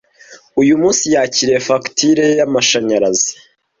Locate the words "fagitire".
1.67-2.25